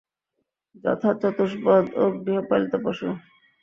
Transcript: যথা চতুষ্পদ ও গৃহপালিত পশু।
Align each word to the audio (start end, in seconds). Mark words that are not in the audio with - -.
যথা 0.83 1.09
চতুষ্পদ 1.21 1.83
ও 1.95 2.03
গৃহপালিত 2.19 2.73
পশু। 2.83 3.07